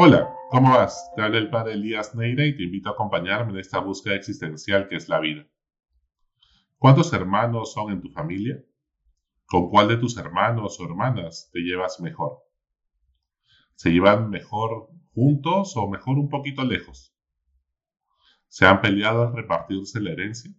[0.00, 1.10] Hola, ¿cómo vas?
[1.16, 4.86] Te habla el padre Elías Neira y te invito a acompañarme en esta búsqueda existencial
[4.86, 5.44] que es la vida.
[6.76, 8.62] ¿Cuántos hermanos son en tu familia?
[9.46, 12.38] ¿Con cuál de tus hermanos o hermanas te llevas mejor?
[13.74, 17.12] ¿Se llevan mejor juntos o mejor un poquito lejos?
[18.46, 20.54] ¿Se han peleado al repartirse la herencia?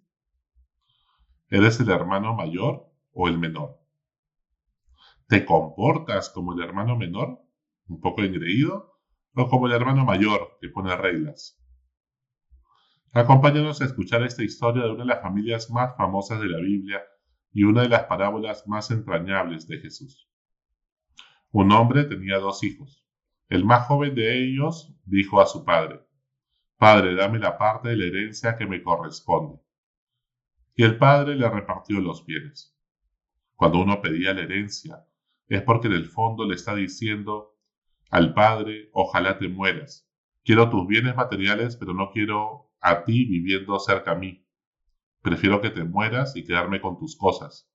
[1.47, 3.79] ¿Eres el hermano mayor o el menor?
[5.27, 7.41] ¿Te comportas como el hermano menor?
[7.87, 8.98] ¿Un poco engreído?
[9.35, 11.59] O como el hermano mayor que pone reglas.
[13.11, 17.01] Acompáñanos a escuchar esta historia de una de las familias más famosas de la Biblia
[17.51, 20.29] y una de las parábolas más entrañables de Jesús.
[21.51, 23.03] Un hombre tenía dos hijos.
[23.47, 26.01] El más joven de ellos dijo a su padre,
[26.77, 29.59] Padre, dame la parte de la herencia que me corresponde.
[30.75, 32.77] Y el padre le repartió los bienes.
[33.55, 35.05] Cuando uno pedía la herencia,
[35.47, 37.58] es porque en el fondo le está diciendo,
[38.09, 40.07] al Padre, ojalá te mueras.
[40.43, 44.45] Quiero tus bienes materiales, pero no quiero a ti viviendo cerca a mí.
[45.21, 47.69] Prefiero que te mueras y quedarme con tus cosas,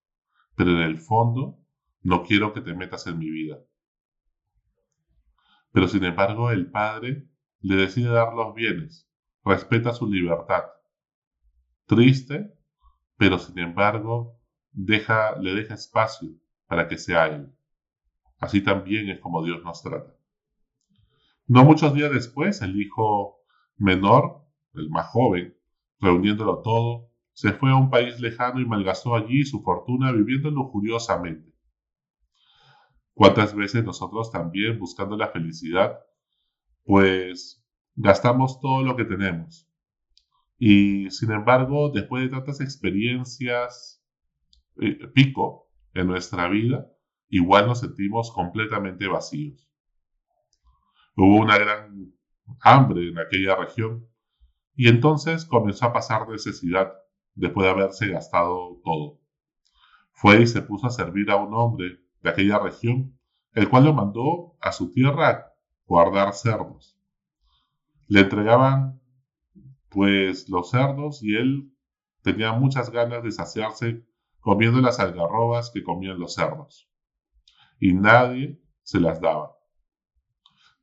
[0.56, 1.60] pero en el fondo
[2.02, 3.58] no quiero que te metas en mi vida.
[5.72, 7.28] Pero sin embargo el Padre
[7.60, 9.08] le decide dar los bienes,
[9.44, 10.64] respeta su libertad.
[11.86, 12.54] Triste,
[13.16, 14.40] pero sin embargo
[14.72, 16.30] le deja espacio
[16.66, 17.54] para que sea Él.
[18.38, 20.14] Así también es como Dios nos trata.
[21.46, 23.38] No muchos días después, el hijo
[23.76, 25.54] menor, el más joven,
[26.00, 31.52] reuniéndolo todo, se fue a un país lejano y malgastó allí su fortuna viviendo lujuriosamente.
[33.12, 35.98] ¿Cuántas veces nosotros también buscando la felicidad,
[36.84, 37.62] pues
[37.94, 39.68] gastamos todo lo que tenemos?
[40.58, 44.02] Y sin embargo, después de tantas experiencias
[44.80, 46.90] eh, pico en nuestra vida,
[47.28, 49.68] igual nos sentimos completamente vacíos.
[51.16, 52.12] Hubo una gran
[52.60, 54.08] hambre en aquella región
[54.74, 56.92] y entonces comenzó a pasar necesidad
[57.34, 59.20] después de haberse gastado todo.
[60.12, 63.18] Fue y se puso a servir a un hombre de aquella región,
[63.52, 65.54] el cual lo mandó a su tierra a
[65.86, 66.98] guardar cerdos.
[68.08, 69.00] Le entregaban
[69.88, 71.72] pues los cerdos y él
[72.22, 74.04] tenía muchas ganas de saciarse
[74.40, 76.90] comiendo las algarrobas que comían los cerdos.
[77.78, 79.54] Y nadie se las daba.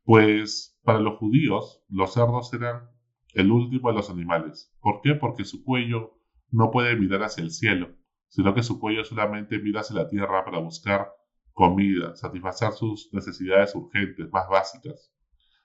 [0.03, 2.89] Pues para los judíos los cerdos eran
[3.33, 4.73] el último de los animales.
[4.81, 5.15] ¿Por qué?
[5.15, 6.17] Porque su cuello
[6.49, 7.95] no puede mirar hacia el cielo,
[8.27, 11.11] sino que su cuello solamente mira hacia la tierra para buscar
[11.53, 15.13] comida, satisfacer sus necesidades urgentes, más básicas.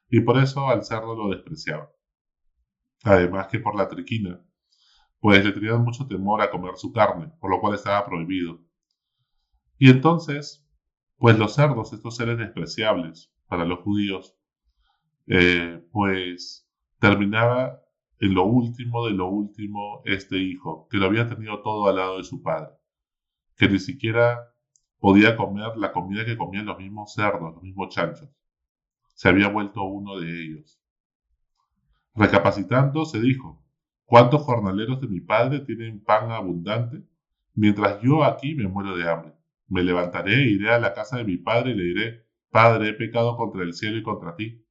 [0.09, 1.89] Y por eso al cerdo lo despreciaban.
[3.05, 4.41] Además que por la triquina,
[5.21, 8.61] pues le tenían mucho temor a comer su carne, por lo cual estaba prohibido.
[9.79, 10.69] Y entonces,
[11.17, 14.37] pues los cerdos, estos seres despreciables, para los judíos,
[15.27, 16.69] eh, pues
[16.99, 17.81] terminaba
[18.19, 22.19] en lo último de lo último este hijo, que lo había tenido todo al lado
[22.19, 22.75] de su padre,
[23.57, 24.53] que ni siquiera
[24.99, 28.29] podía comer la comida que comían los mismos cerdos, los mismos chanchos.
[29.15, 30.81] Se había vuelto uno de ellos.
[32.15, 33.63] Recapacitando, se dijo,
[34.05, 37.03] ¿cuántos jornaleros de mi padre tienen pan abundante?
[37.55, 39.33] Mientras yo aquí me muero de hambre.
[39.69, 42.95] Me levantaré e iré a la casa de mi padre y le diré, Padre, he
[42.95, 44.65] pecado contra el cielo y contra ti.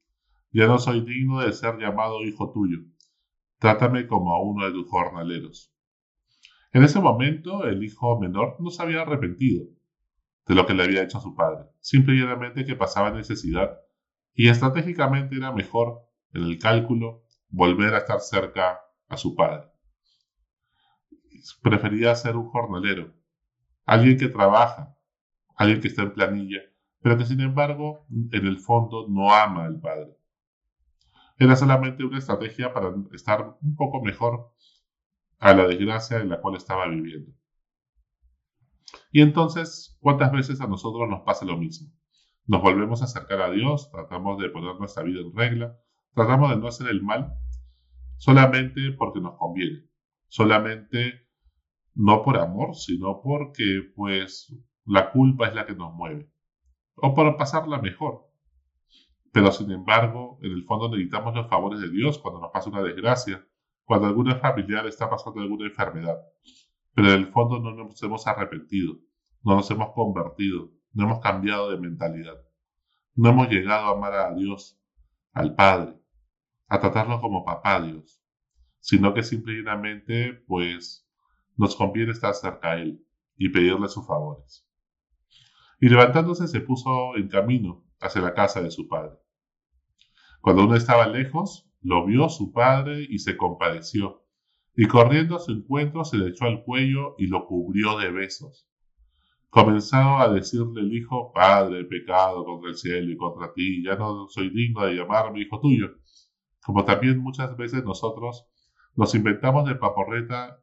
[0.52, 2.80] Ya no soy digno de ser llamado hijo tuyo.
[3.60, 5.74] Trátame como a uno de tus jornaleros.
[6.72, 9.66] En ese momento el hijo menor no se había arrepentido
[10.46, 13.80] de lo que le había hecho a su padre, simplemente que pasaba necesidad
[14.34, 16.02] y estratégicamente era mejor
[16.34, 19.70] en el cálculo volver a estar cerca a su padre.
[21.62, 23.14] Prefería ser un jornalero,
[23.86, 24.98] alguien que trabaja,
[25.56, 26.60] alguien que está en planilla,
[27.06, 30.18] pero que sin embargo en el fondo no ama al Padre.
[31.38, 34.52] Era solamente una estrategia para estar un poco mejor
[35.38, 37.32] a la desgracia en la cual estaba viviendo.
[39.12, 41.94] Y entonces, ¿cuántas veces a nosotros nos pasa lo mismo?
[42.48, 45.78] Nos volvemos a acercar a Dios, tratamos de poner nuestra vida en regla,
[46.16, 47.36] tratamos de no hacer el mal
[48.18, 49.88] solamente porque nos conviene,
[50.28, 51.28] solamente
[51.94, 54.52] no por amor, sino porque pues
[54.86, 56.32] la culpa es la que nos mueve
[56.96, 58.28] o para pasarla mejor.
[59.32, 62.82] Pero sin embargo, en el fondo necesitamos los favores de Dios cuando nos pasa una
[62.82, 63.46] desgracia,
[63.84, 66.18] cuando alguna familiar está pasando alguna enfermedad.
[66.94, 68.98] Pero en el fondo no nos hemos arrepentido,
[69.44, 72.38] no nos hemos convertido, no hemos cambiado de mentalidad.
[73.14, 74.80] No hemos llegado a amar a Dios,
[75.34, 76.00] al Padre,
[76.68, 78.22] a tratarlo como papá Dios,
[78.80, 81.10] sino que simplemente pues
[81.58, 83.06] nos conviene estar cerca a Él
[83.38, 84.65] y pedirle sus favores
[85.86, 89.20] y levantándose se puso en camino hacia la casa de su padre.
[90.42, 94.26] Cuando uno estaba lejos, lo vio su padre y se compadeció,
[94.76, 98.68] y corriendo a su encuentro se le echó al cuello y lo cubrió de besos.
[99.52, 104.28] Comenzó a decirle el hijo, Padre, pecado contra el cielo y contra ti, ya no
[104.28, 105.92] soy digno de llamarme hijo tuyo.
[106.64, 108.48] Como también muchas veces nosotros
[108.96, 110.60] nos inventamos de paporreta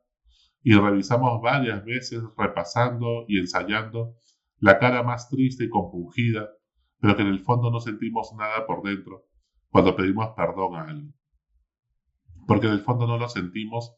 [0.65, 4.17] y revisamos varias veces repasando y ensayando
[4.63, 6.49] la cara más triste y compungida,
[7.01, 9.25] pero que en el fondo no sentimos nada por dentro
[9.71, 11.15] cuando pedimos perdón a alguien.
[12.47, 13.93] Porque en el fondo no lo sentimos,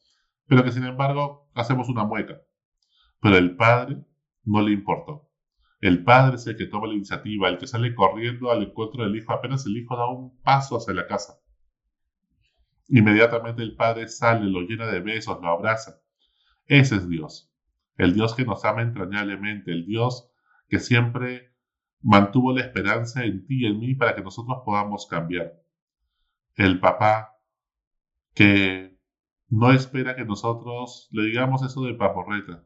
[0.47, 2.41] pero que sin embargo hacemos una mueca.
[3.21, 4.07] Pero el padre
[4.45, 5.29] no le importó.
[5.83, 9.15] El padre es el que toma la iniciativa, el que sale corriendo al encuentro del
[9.17, 11.35] hijo apenas el hijo da un paso hacia la casa.
[12.89, 16.01] Inmediatamente el padre sale, lo llena de besos, lo abraza.
[16.65, 17.53] Ese es Dios,
[17.99, 20.31] el Dios que nos ama entrañablemente, el Dios
[20.69, 21.55] que siempre
[22.01, 25.55] mantuvo la esperanza en ti y en mí para que nosotros podamos cambiar.
[26.55, 27.39] El papá
[28.35, 28.99] que
[29.49, 32.65] no espera que nosotros le digamos eso de paporreta,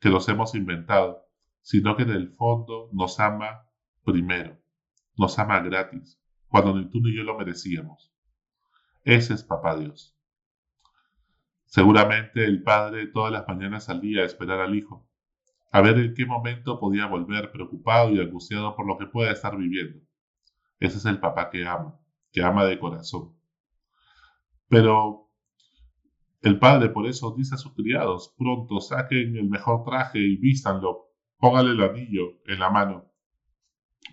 [0.00, 1.26] que los hemos inventado,
[1.60, 3.68] sino que en el fondo nos ama
[4.04, 4.58] primero,
[5.16, 8.12] nos ama gratis, cuando ni tú ni yo lo merecíamos.
[9.04, 10.16] Ese es Papá Dios.
[11.66, 15.05] Seguramente el padre todas las mañanas salía a esperar al hijo,
[15.76, 19.58] a ver en qué momento podía volver preocupado y angustiado por lo que pueda estar
[19.58, 20.00] viviendo.
[20.80, 22.00] Ese es el papá que ama,
[22.32, 23.36] que ama de corazón.
[24.70, 25.30] Pero
[26.40, 31.10] el padre por eso dice a sus criados, pronto saquen el mejor traje y vístanlo,
[31.36, 33.12] póngale el anillo en la mano,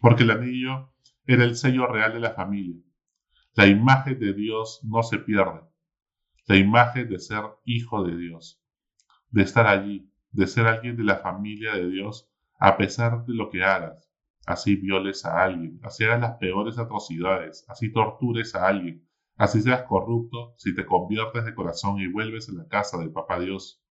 [0.02, 0.94] porque el anillo
[1.26, 2.76] era el sello real de la familia.
[3.54, 5.62] La imagen de Dios no se pierde.
[6.46, 8.62] La imagen de ser hijo de Dios,
[9.30, 13.50] de estar allí, de ser alguien de la familia de Dios, a pesar de lo
[13.50, 14.10] que hagas.
[14.46, 19.08] Así violes a alguien, así hagas las peores atrocidades, así tortures a alguien,
[19.38, 23.40] así seas corrupto, si te conviertes de corazón y vuelves a la casa del Papá
[23.40, 23.82] Dios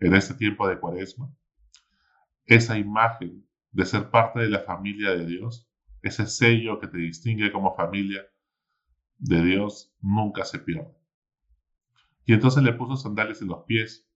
[0.00, 1.32] en este tiempo de cuaresma.
[2.46, 5.70] Esa imagen de ser parte de la familia de Dios,
[6.02, 8.26] ese sello que te distingue como familia,
[9.18, 10.96] de Dios nunca se pierde.
[12.24, 14.08] Y entonces le puso sandales en los pies.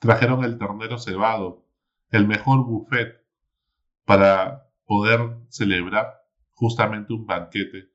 [0.00, 1.66] Trajeron el ternero cebado,
[2.10, 3.24] el mejor buffet,
[4.04, 6.06] para poder celebrar
[6.52, 7.90] justamente un banquete,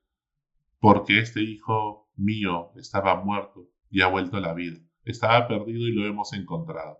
[0.78, 4.78] porque este hijo mío estaba muerto y ha vuelto a la vida.
[5.04, 6.98] Estaba perdido y lo hemos encontrado.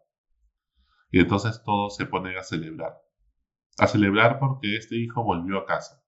[1.10, 2.94] Y entonces todos se ponen a celebrar.
[3.78, 6.02] A celebrar porque este hijo volvió a casa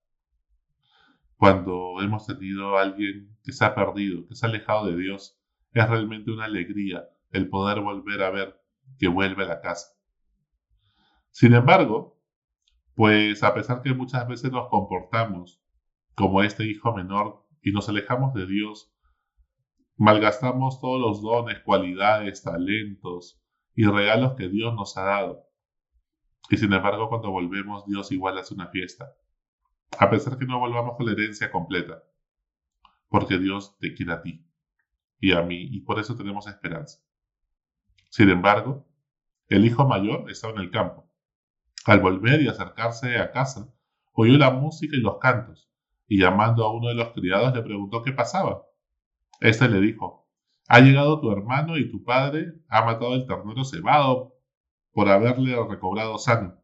[1.37, 5.39] cuando hemos tenido a alguien que se ha perdido, que se ha alejado de Dios,
[5.73, 8.64] es realmente una alegría el poder volver a ver
[8.99, 9.89] que vuelve a la casa.
[11.31, 12.21] Sin embargo,
[12.95, 15.61] pues a pesar que muchas veces nos comportamos
[16.15, 18.95] como este hijo menor y nos alejamos de Dios,
[19.97, 23.43] malgastamos todos los dones, cualidades, talentos
[23.75, 25.45] y regalos que Dios nos ha dado.
[26.51, 29.15] Y sin embargo, cuando volvemos, Dios igual hace una fiesta
[29.99, 32.03] a pesar que no volvamos con la herencia completa,
[33.09, 34.47] porque Dios te quiere a ti
[35.21, 37.01] y a mí, y por eso tenemos esperanza.
[38.15, 38.87] Sin embargo,
[39.49, 41.11] el hijo mayor estaba en el campo.
[41.85, 43.75] Al volver y acercarse a casa,
[44.13, 45.69] oyó la música y los cantos,
[46.07, 48.63] y llamando a uno de los criados le preguntó qué pasaba.
[49.41, 50.29] Este le dijo,
[50.69, 54.37] ha llegado tu hermano y tu padre ha matado el ternero cebado
[54.93, 56.63] por haberle recobrado sano.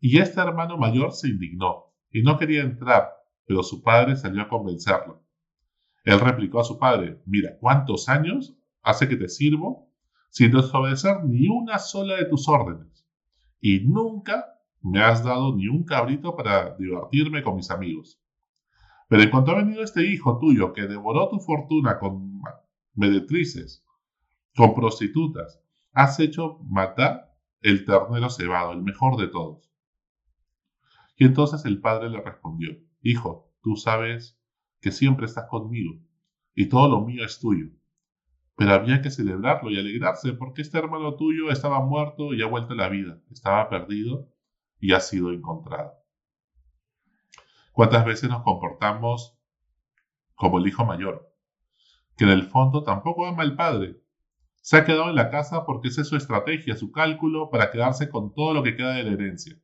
[0.00, 3.10] Y este hermano mayor se indignó y no quería entrar,
[3.44, 5.26] pero su padre salió a convencerlo.
[6.04, 9.90] Él replicó a su padre, mira, ¿cuántos años hace que te sirvo
[10.34, 13.06] sin desobedecer ni una sola de tus órdenes?
[13.60, 14.44] Y nunca
[14.82, 18.20] me has dado ni un cabrito para divertirme con mis amigos.
[19.08, 22.42] Pero en cuanto ha venido este hijo tuyo que devoró tu fortuna con
[22.94, 23.86] meretrices,
[24.56, 25.62] con prostitutas,
[25.92, 29.70] has hecho matar el ternero cebado, el mejor de todos.
[31.16, 34.36] Y entonces el padre le respondió, Hijo, tú sabes
[34.80, 35.94] que siempre estás conmigo
[36.56, 37.70] y todo lo mío es tuyo.
[38.56, 42.74] Pero había que celebrarlo y alegrarse porque este hermano tuyo estaba muerto y ha vuelto
[42.74, 44.28] a la vida, estaba perdido
[44.78, 45.92] y ha sido encontrado.
[47.72, 49.36] ¿Cuántas veces nos comportamos
[50.36, 51.32] como el hijo mayor,
[52.16, 53.96] que en el fondo tampoco ama al padre?
[54.60, 58.32] Se ha quedado en la casa porque es su estrategia, su cálculo para quedarse con
[58.32, 59.58] todo lo que queda de la herencia.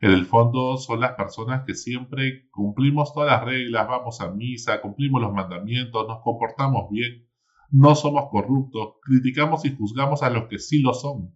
[0.00, 4.80] En el fondo son las personas que siempre cumplimos todas las reglas, vamos a misa,
[4.80, 7.28] cumplimos los mandamientos, nos comportamos bien,
[7.72, 11.34] no somos corruptos, criticamos y juzgamos a los que sí lo son.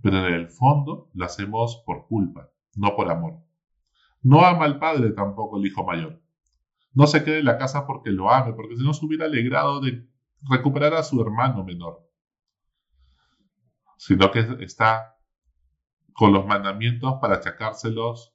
[0.00, 3.42] Pero en el fondo lo hacemos por culpa, no por amor.
[4.22, 6.22] No ama al padre tampoco el hijo mayor.
[6.94, 9.80] No se quede en la casa porque lo ame, porque si no se hubiera alegrado
[9.80, 10.08] de
[10.42, 12.08] recuperar a su hermano menor,
[13.96, 15.16] sino que está
[16.12, 18.32] con los mandamientos para achacárselos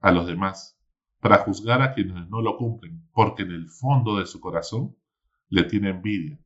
[0.00, 0.78] a los demás,
[1.20, 4.96] para juzgar a quienes no lo cumplen, porque en el fondo de su corazón
[5.48, 6.38] le tiene envidia.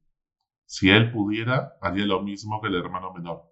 [0.67, 3.43] Si él pudiera, haría lo mismo que el hermano menor.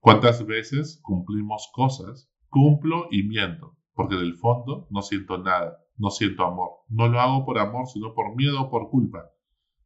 [0.00, 2.30] ¿Cuántas veces cumplimos cosas?
[2.48, 6.70] Cumplo y miento, porque del fondo no siento nada, no siento amor.
[6.88, 9.30] No lo hago por amor, sino por miedo o por culpa.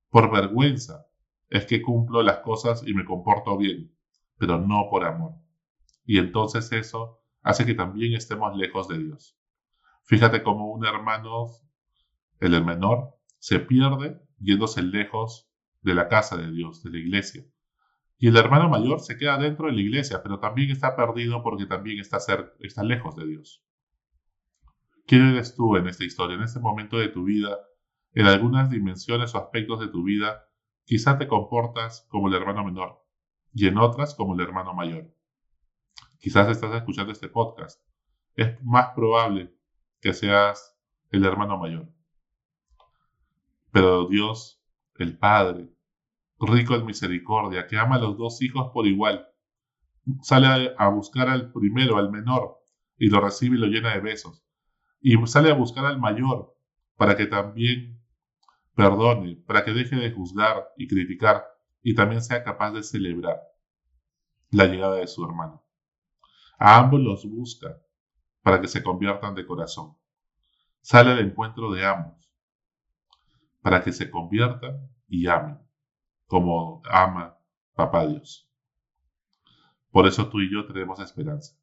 [0.08, 1.06] Por vergüenza
[1.48, 3.94] es que cumplo las cosas y me comporto bien,
[4.38, 5.34] pero no por amor.
[6.04, 9.38] Y entonces eso hace que también estemos lejos de Dios.
[10.04, 11.48] Fíjate cómo un hermano,
[12.40, 15.45] el menor, se pierde yéndose lejos
[15.86, 17.44] de la casa de Dios, de la iglesia.
[18.18, 21.64] Y el hermano mayor se queda dentro de la iglesia, pero también está perdido porque
[21.64, 22.18] también está,
[22.58, 23.64] está lejos de Dios.
[25.06, 27.56] ¿Quién eres tú en esta historia, en este momento de tu vida?
[28.14, 30.48] En algunas dimensiones o aspectos de tu vida,
[30.84, 33.04] quizá te comportas como el hermano menor
[33.54, 35.14] y en otras como el hermano mayor.
[36.18, 37.80] Quizás estás escuchando este podcast.
[38.34, 39.54] Es más probable
[40.00, 40.76] que seas
[41.10, 41.88] el hermano mayor.
[43.70, 44.60] Pero Dios,
[44.96, 45.75] el Padre,
[46.38, 49.26] rico en misericordia, que ama a los dos hijos por igual.
[50.22, 52.58] Sale a buscar al primero, al menor,
[52.98, 54.44] y lo recibe y lo llena de besos.
[55.00, 56.54] Y sale a buscar al mayor
[56.96, 58.02] para que también
[58.74, 61.44] perdone, para que deje de juzgar y criticar
[61.82, 63.40] y también sea capaz de celebrar
[64.50, 65.64] la llegada de su hermano.
[66.58, 67.78] A ambos los busca
[68.42, 69.96] para que se conviertan de corazón.
[70.80, 72.30] Sale al encuentro de ambos
[73.60, 75.65] para que se conviertan y amen
[76.26, 77.38] como ama
[77.74, 78.50] Papá Dios.
[79.90, 81.56] Por eso tú y yo tenemos esperanza.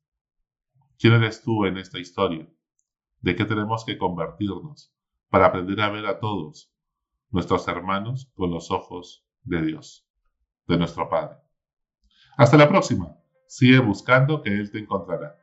[1.00, 2.48] ¿Quién eres tú en esta historia?
[3.20, 4.94] ¿De qué tenemos que convertirnos
[5.30, 6.72] para aprender a ver a todos
[7.30, 10.08] nuestros hermanos con los ojos de Dios,
[10.68, 11.38] de nuestro Padre?
[12.38, 13.16] Hasta la próxima.
[13.48, 15.40] Sigue buscando que Él te encontrará.